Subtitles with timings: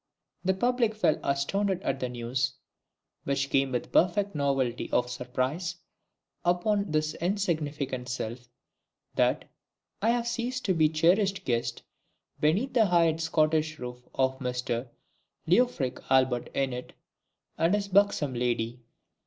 [0.43, 2.53] _The Public will be astounded at the news
[3.23, 5.75] (which came with the perfect novelty of a surprise
[6.43, 8.49] upon this insignificant self)
[9.13, 9.45] that
[10.01, 11.83] I have ceased to be the cherished guest
[12.39, 14.87] beneath the hired Scottish roof of Mister
[15.45, 16.93] LEOFRIC ALLBUTT INNETT
[17.59, 18.79] and his bucksome lady.